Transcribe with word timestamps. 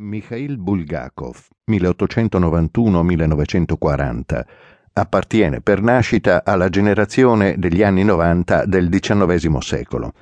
Mikhail 0.00 0.58
Bulgakov, 0.58 1.48
1891-1940, 1.68 4.44
appartiene 4.92 5.60
per 5.60 5.82
nascita 5.82 6.44
alla 6.44 6.68
generazione 6.68 7.56
degli 7.58 7.82
anni 7.82 8.04
90 8.04 8.64
del 8.66 8.90
XIX 8.90 9.58
secolo, 9.58 10.12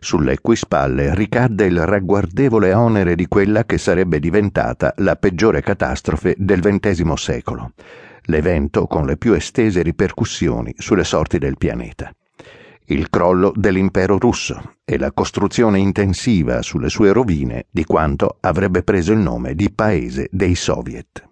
sulle 0.00 0.38
cui 0.38 0.54
spalle 0.54 1.14
ricadde 1.14 1.64
il 1.64 1.86
ragguardevole 1.86 2.74
onere 2.74 3.14
di 3.14 3.26
quella 3.26 3.64
che 3.64 3.78
sarebbe 3.78 4.20
diventata 4.20 4.92
la 4.98 5.16
peggiore 5.16 5.62
catastrofe 5.62 6.34
del 6.36 6.60
XX 6.60 7.10
secolo, 7.14 7.72
l'evento 8.24 8.86
con 8.86 9.06
le 9.06 9.16
più 9.16 9.32
estese 9.32 9.80
ripercussioni 9.80 10.74
sulle 10.76 11.04
sorti 11.04 11.38
del 11.38 11.56
pianeta 11.56 12.12
il 12.86 13.08
crollo 13.10 13.52
dell'impero 13.54 14.18
russo 14.18 14.74
e 14.84 14.98
la 14.98 15.12
costruzione 15.12 15.78
intensiva 15.78 16.62
sulle 16.62 16.88
sue 16.88 17.12
rovine 17.12 17.66
di 17.70 17.84
quanto 17.84 18.36
avrebbe 18.40 18.82
preso 18.82 19.12
il 19.12 19.18
nome 19.18 19.54
di 19.54 19.70
Paese 19.70 20.28
dei 20.30 20.54
Soviet. 20.54 21.28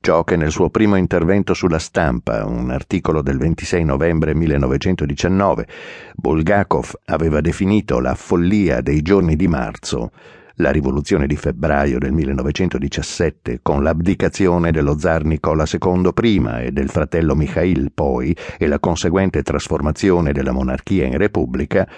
Ciò 0.00 0.22
che 0.22 0.36
nel 0.36 0.50
suo 0.50 0.68
primo 0.68 0.96
intervento 0.96 1.54
sulla 1.54 1.78
stampa, 1.78 2.44
un 2.44 2.70
articolo 2.70 3.22
del 3.22 3.38
26 3.38 3.84
novembre 3.84 4.34
1919, 4.34 5.66
Bulgakov 6.14 6.92
aveva 7.06 7.40
definito 7.40 8.00
la 8.00 8.14
follia 8.14 8.82
dei 8.82 9.00
giorni 9.00 9.34
di 9.34 9.48
marzo, 9.48 10.10
la 10.56 10.70
rivoluzione 10.70 11.26
di 11.26 11.36
febbraio 11.36 11.98
del 11.98 12.12
1917, 12.12 13.60
con 13.62 13.82
l'abdicazione 13.82 14.70
dello 14.70 14.98
zar 14.98 15.24
Nicola 15.24 15.64
II 15.70 16.12
prima 16.12 16.60
e 16.60 16.70
del 16.70 16.90
fratello 16.90 17.34
Mikhail 17.34 17.90
poi, 17.92 18.36
e 18.58 18.66
la 18.66 18.78
conseguente 18.78 19.42
trasformazione 19.42 20.32
della 20.32 20.52
monarchia 20.52 21.06
in 21.06 21.16
repubblica, 21.16 21.88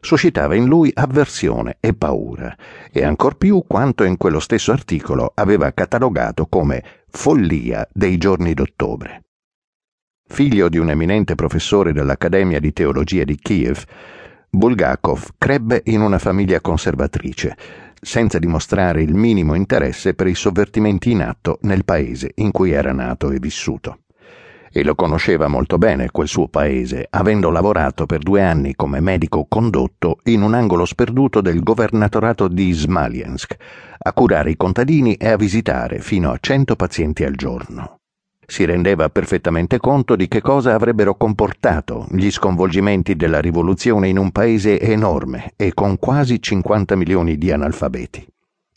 suscitava 0.00 0.54
in 0.54 0.66
lui 0.66 0.90
avversione 0.94 1.78
e 1.80 1.94
paura, 1.94 2.54
e 2.92 3.02
ancor 3.02 3.36
più 3.36 3.64
quanto 3.66 4.04
in 4.04 4.16
quello 4.16 4.38
stesso 4.38 4.70
articolo 4.70 5.32
aveva 5.34 5.72
catalogato 5.72 6.46
come 6.46 6.84
follia 7.08 7.88
dei 7.92 8.18
giorni 8.18 8.54
d'ottobre. 8.54 9.22
Figlio 10.26 10.68
di 10.68 10.78
un 10.78 10.90
eminente 10.90 11.34
professore 11.34 11.92
dell'Accademia 11.92 12.60
di 12.60 12.72
Teologia 12.72 13.24
di 13.24 13.36
Kiev, 13.36 13.84
Bulgakov 14.50 15.30
crebbe 15.36 15.82
in 15.86 16.00
una 16.00 16.18
famiglia 16.18 16.60
conservatrice, 16.60 17.56
senza 18.04 18.38
dimostrare 18.38 19.02
il 19.02 19.14
minimo 19.14 19.54
interesse 19.54 20.14
per 20.14 20.26
i 20.26 20.34
sovvertimenti 20.34 21.10
in 21.10 21.22
atto 21.22 21.58
nel 21.62 21.84
paese 21.84 22.32
in 22.36 22.50
cui 22.50 22.70
era 22.70 22.92
nato 22.92 23.30
e 23.30 23.38
vissuto. 23.38 23.98
E 24.70 24.82
lo 24.82 24.94
conosceva 24.94 25.46
molto 25.46 25.78
bene 25.78 26.10
quel 26.10 26.26
suo 26.26 26.48
paese, 26.48 27.06
avendo 27.08 27.50
lavorato 27.50 28.06
per 28.06 28.18
due 28.18 28.42
anni 28.42 28.74
come 28.74 29.00
medico 29.00 29.46
condotto 29.48 30.18
in 30.24 30.42
un 30.42 30.52
angolo 30.52 30.84
sperduto 30.84 31.40
del 31.40 31.62
governatorato 31.62 32.48
di 32.48 32.72
Smalensk, 32.72 33.56
a 33.98 34.12
curare 34.12 34.50
i 34.50 34.56
contadini 34.56 35.14
e 35.14 35.28
a 35.28 35.36
visitare 35.36 36.00
fino 36.00 36.32
a 36.32 36.38
cento 36.40 36.74
pazienti 36.74 37.22
al 37.24 37.34
giorno. 37.34 38.00
Si 38.46 38.64
rendeva 38.64 39.08
perfettamente 39.08 39.78
conto 39.78 40.16
di 40.16 40.28
che 40.28 40.40
cosa 40.40 40.74
avrebbero 40.74 41.16
comportato 41.16 42.06
gli 42.10 42.30
sconvolgimenti 42.30 43.16
della 43.16 43.40
rivoluzione 43.40 44.08
in 44.08 44.18
un 44.18 44.30
paese 44.30 44.80
enorme 44.80 45.52
e 45.56 45.72
con 45.72 45.98
quasi 45.98 46.40
50 46.40 46.96
milioni 46.96 47.38
di 47.38 47.50
analfabeti. 47.50 48.26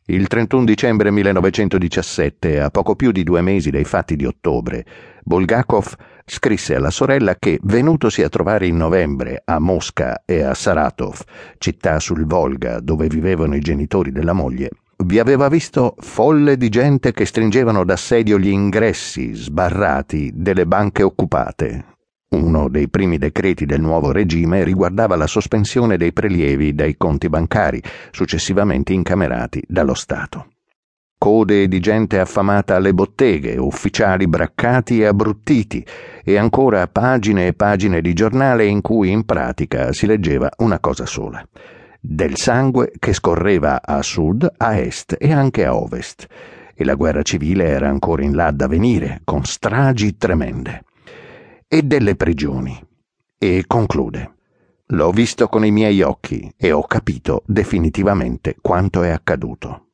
Il 0.09 0.27
31 0.27 0.63
dicembre 0.63 1.11
1917, 1.11 2.61
a 2.61 2.69
poco 2.69 2.95
più 2.95 3.11
di 3.11 3.23
due 3.23 3.41
mesi 3.41 3.71
dai 3.71 3.83
fatti 3.83 4.15
di 4.15 4.25
ottobre, 4.25 4.85
Bulgakov 5.21 5.95
scrisse 6.25 6.75
alla 6.75 6.91
sorella 6.91 7.35
che, 7.35 7.59
venutosi 7.63 8.23
a 8.23 8.29
trovare 8.29 8.67
in 8.67 8.77
novembre 8.77 9.41
a 9.43 9.59
Mosca 9.59 10.23
e 10.23 10.43
a 10.43 10.53
Saratov, 10.53 11.19
città 11.57 11.99
sul 11.99 12.25
Volga 12.25 12.79
dove 12.79 13.07
vivevano 13.07 13.57
i 13.57 13.59
genitori 13.59 14.13
della 14.13 14.31
moglie, 14.31 14.69
vi 15.03 15.19
aveva 15.19 15.47
visto 15.47 15.95
folle 15.99 16.57
di 16.57 16.69
gente 16.69 17.11
che 17.11 17.25
stringevano 17.25 17.83
d'assedio 17.83 18.39
gli 18.39 18.49
ingressi 18.49 19.33
sbarrati 19.33 20.31
delle 20.33 20.65
banche 20.65 21.03
occupate. 21.03 21.95
Uno 22.29 22.67
dei 22.67 22.89
primi 22.89 23.17
decreti 23.17 23.65
del 23.65 23.79
nuovo 23.79 24.11
regime 24.11 24.63
riguardava 24.63 25.15
la 25.15 25.27
sospensione 25.27 25.97
dei 25.97 26.11
prelievi 26.11 26.73
dai 26.73 26.97
conti 26.97 27.29
bancari, 27.29 27.81
successivamente 28.11 28.91
incamerati 28.91 29.63
dallo 29.67 29.93
Stato. 29.93 30.47
Code 31.17 31.67
di 31.67 31.79
gente 31.79 32.19
affamata 32.19 32.75
alle 32.75 32.93
botteghe, 32.93 33.57
ufficiali 33.57 34.27
braccati 34.27 34.99
e 34.99 35.05
abbruttiti, 35.05 35.85
e 36.23 36.37
ancora 36.37 36.87
pagine 36.87 37.47
e 37.47 37.53
pagine 37.53 38.01
di 38.01 38.13
giornale 38.13 38.65
in 38.65 38.81
cui 38.81 39.09
in 39.09 39.25
pratica 39.25 39.93
si 39.93 40.05
leggeva 40.05 40.49
una 40.57 40.79
cosa 40.79 41.05
sola 41.05 41.43
del 42.09 42.37
sangue 42.37 42.93
che 42.97 43.11
scorreva 43.11 43.81
a 43.83 44.01
sud, 44.01 44.49
a 44.55 44.77
est 44.77 45.17
e 45.19 45.33
anche 45.33 45.65
a 45.65 45.75
ovest, 45.75 46.25
e 46.73 46.85
la 46.85 46.95
guerra 46.95 47.21
civile 47.21 47.65
era 47.65 47.89
ancora 47.89 48.23
in 48.23 48.33
là 48.33 48.49
da 48.51 48.67
venire, 48.67 49.19
con 49.25 49.43
stragi 49.43 50.15
tremende. 50.15 50.85
E 51.67 51.81
delle 51.81 52.15
prigioni. 52.15 52.81
E 53.37 53.65
conclude. 53.67 54.35
L'ho 54.91 55.11
visto 55.11 55.49
con 55.49 55.65
i 55.65 55.71
miei 55.71 56.01
occhi 56.01 56.49
e 56.55 56.71
ho 56.71 56.83
capito 56.83 57.43
definitivamente 57.45 58.55
quanto 58.61 59.03
è 59.03 59.09
accaduto. 59.09 59.87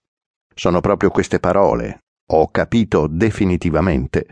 Sono 0.54 0.82
proprio 0.82 1.10
queste 1.10 1.40
parole, 1.40 2.04
ho 2.28 2.48
capito 2.50 3.08
definitivamente, 3.08 4.28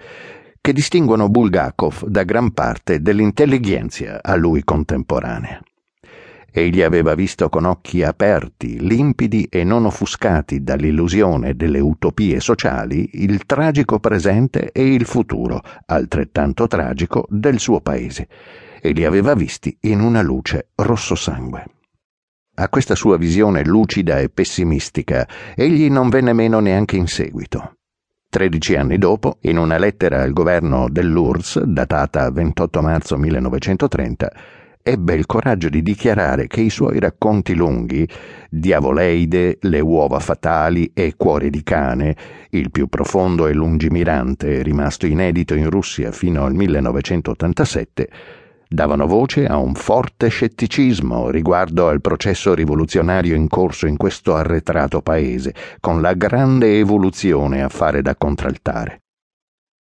che 0.62 0.72
distinguono 0.72 1.30
Bulgakov 1.30 2.06
da 2.06 2.22
gran 2.22 2.52
parte 2.52 3.02
dell'intelligenza 3.02 4.22
a 4.22 4.36
lui 4.36 4.64
contemporanea. 4.64 5.60
Egli 6.54 6.82
aveva 6.82 7.16
visto 7.16 7.48
con 7.48 7.64
occhi 7.64 8.04
aperti, 8.04 8.86
limpidi 8.86 9.48
e 9.50 9.64
non 9.64 9.86
offuscati 9.86 10.64
dall'illusione 10.64 11.56
delle 11.56 11.80
utopie 11.80 12.42
sociali 12.42 13.10
il 13.14 13.46
tragico 13.46 14.00
presente 14.00 14.74
e 14.74 14.94
il 14.94 15.06
futuro, 15.06 15.62
altrettanto 15.86 16.68
tragico, 16.68 17.26
del 17.30 17.58
suo 17.58 17.80
paese, 17.80 18.28
e 18.82 18.92
li 18.92 19.06
aveva 19.06 19.34
visti 19.34 19.78
in 19.82 20.02
una 20.02 20.22
luce 20.22 20.72
rosso 20.76 21.16
sangue. 21.16 21.64
A 22.56 22.68
questa 22.68 22.96
sua 22.96 23.16
visione 23.16 23.64
lucida 23.64 24.20
e 24.20 24.28
pessimistica 24.28 25.26
egli 25.56 25.90
non 25.90 26.10
venne 26.10 26.34
meno 26.34 26.60
neanche 26.60 26.98
in 26.98 27.08
seguito. 27.08 27.78
Tredici 28.30 28.76
anni 28.76 28.98
dopo, 28.98 29.38
in 29.42 29.58
una 29.58 29.78
lettera 29.78 30.22
al 30.22 30.34
governo 30.34 30.90
dell'URSS, 30.90 31.64
datata 31.64 32.30
28 32.30 32.82
marzo 32.82 33.18
1930, 33.18 34.32
ebbe 34.84 35.14
il 35.14 35.26
coraggio 35.26 35.70
di 35.70 35.82
dichiarare 35.82 36.48
che 36.48 36.62
i 36.62 36.70
suoi 36.70 37.00
racconti 37.00 37.56
lunghi, 37.56 38.08
Diavoleide, 38.50 39.58
Le 39.62 39.80
uova 39.80 40.20
fatali 40.20 40.92
e 40.94 41.14
Cuore 41.16 41.50
di 41.50 41.64
cane, 41.64 42.16
il 42.50 42.72
più 42.72 42.88
profondo 42.88 43.48
e 43.48 43.54
lungimirante, 43.54 44.62
rimasto 44.64 45.06
inedito 45.06 45.54
in 45.54 45.70
Russia 45.70 46.12
fino 46.12 46.46
al 46.46 46.54
1987, 46.54 48.10
davano 48.68 49.06
voce 49.06 49.46
a 49.46 49.58
un 49.58 49.74
forte 49.74 50.30
scetticismo 50.30 51.30
riguardo 51.30 51.88
al 51.88 52.02
processo 52.02 52.54
rivoluzionario 52.54 53.36
in 53.36 53.48
corso 53.48 53.86
in 53.88 53.98
questo 53.98 54.36
arretrato 54.36 55.02
paese, 55.02 55.54
con 55.80 56.02
la 56.02 56.14
grande 56.14 56.80
evoluzione 56.80 57.62
a 57.64 57.70
fare 57.70 58.02
da 58.02 58.16
contraltare. 58.16 59.02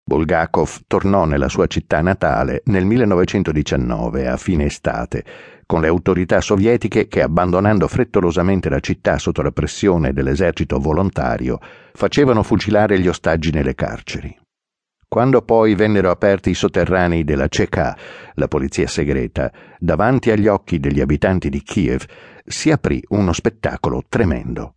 Bulgakov 0.08 0.84
tornò 0.88 1.26
nella 1.26 1.50
sua 1.50 1.68
città 1.68 2.00
natale 2.00 2.62
nel 2.68 2.86
1919, 2.86 4.26
a 4.26 4.38
fine 4.38 4.64
estate, 4.64 5.26
con 5.66 5.82
le 5.82 5.90
autorità 5.90 6.40
sovietiche 6.40 7.10
che, 7.10 7.22
abbandonando 7.22 7.90
frettolosamente 7.90 8.70
la 8.70 8.80
città 8.80 9.18
sotto 9.18 9.42
la 9.42 9.52
pressione 9.52 10.14
dell'esercito 10.14 10.80
volontario, 10.80 11.60
facevano 11.92 12.42
fucilare 12.42 13.02
gli 13.02 13.10
ostaggi 13.10 13.52
nelle 13.52 13.76
carceri. 13.76 14.34
Quando 15.10 15.42
poi 15.42 15.76
vennero 15.76 16.10
aperti 16.10 16.52
i 16.52 16.54
sotterranei 16.54 17.26
della 17.26 17.50
CK, 17.50 17.94
la 18.36 18.48
polizia 18.48 18.88
segreta, 18.88 19.52
davanti 19.78 20.32
agli 20.32 20.48
occhi 20.48 20.80
degli 20.80 21.02
abitanti 21.02 21.50
di 21.50 21.62
Kiev, 21.62 22.06
si 22.46 22.72
aprì 22.72 23.04
uno 23.10 23.34
spettacolo 23.34 24.04
tremendo. 24.08 24.77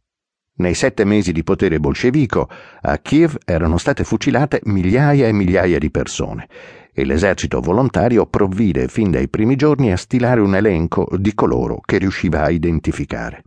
Nei 0.60 0.74
sette 0.74 1.06
mesi 1.06 1.32
di 1.32 1.42
potere 1.42 1.80
bolscevico 1.80 2.46
a 2.82 2.98
Kiev 2.98 3.38
erano 3.46 3.78
state 3.78 4.04
fucilate 4.04 4.60
migliaia 4.64 5.26
e 5.26 5.32
migliaia 5.32 5.78
di 5.78 5.90
persone 5.90 6.46
e 6.92 7.06
l'esercito 7.06 7.60
volontario 7.60 8.26
provvide 8.26 8.86
fin 8.88 9.10
dai 9.10 9.30
primi 9.30 9.56
giorni 9.56 9.90
a 9.90 9.96
stilare 9.96 10.40
un 10.40 10.54
elenco 10.54 11.08
di 11.16 11.34
coloro 11.34 11.80
che 11.82 11.96
riusciva 11.96 12.42
a 12.42 12.50
identificare. 12.50 13.42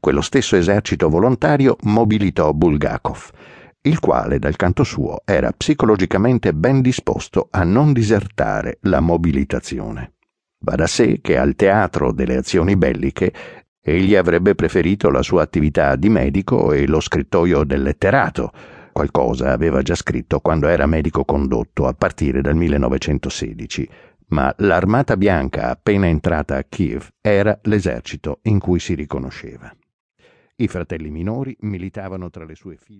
Quello 0.00 0.22
stesso 0.22 0.56
esercito 0.56 1.10
volontario 1.10 1.76
mobilitò 1.82 2.50
Bulgakov, 2.54 3.28
il 3.82 4.00
quale 4.00 4.38
dal 4.38 4.56
canto 4.56 4.84
suo 4.84 5.20
era 5.26 5.52
psicologicamente 5.52 6.54
ben 6.54 6.80
disposto 6.80 7.48
a 7.50 7.62
non 7.62 7.92
disertare 7.92 8.78
la 8.82 9.00
mobilitazione. 9.00 10.14
Va 10.60 10.76
da 10.76 10.86
sé 10.86 11.20
che 11.20 11.36
al 11.36 11.54
teatro 11.56 12.10
delle 12.10 12.36
azioni 12.36 12.74
belliche 12.74 13.32
Egli 13.88 14.16
avrebbe 14.16 14.54
preferito 14.54 15.08
la 15.08 15.22
sua 15.22 15.42
attività 15.42 15.96
di 15.96 16.10
medico 16.10 16.72
e 16.72 16.86
lo 16.86 17.00
scrittoio 17.00 17.64
del 17.64 17.82
letterato. 17.82 18.52
Qualcosa 18.92 19.52
aveva 19.52 19.80
già 19.80 19.94
scritto 19.94 20.40
quando 20.40 20.68
era 20.68 20.84
medico 20.84 21.24
condotto 21.24 21.86
a 21.86 21.94
partire 21.94 22.42
dal 22.42 22.54
1916, 22.54 23.88
ma 24.28 24.54
l'Armata 24.58 25.16
Bianca 25.16 25.70
appena 25.70 26.06
entrata 26.06 26.56
a 26.56 26.64
Kiev 26.68 27.08
era 27.20 27.58
l'esercito 27.62 28.40
in 28.42 28.58
cui 28.58 28.78
si 28.78 28.94
riconosceva. 28.94 29.74
I 30.56 30.68
fratelli 30.68 31.10
minori 31.10 31.56
militavano 31.60 32.28
tra 32.28 32.44
le 32.44 32.56
sue 32.56 32.76
fila. 32.76 32.96